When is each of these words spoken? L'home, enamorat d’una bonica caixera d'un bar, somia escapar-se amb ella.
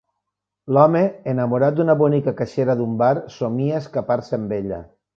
L'home, 0.77 1.01
enamorat 1.33 1.77
d’una 1.81 1.97
bonica 2.01 2.35
caixera 2.41 2.77
d'un 2.83 2.99
bar, 3.05 3.13
somia 3.39 3.87
escapar-se 3.87 4.43
amb 4.45 4.61
ella. 4.63 4.87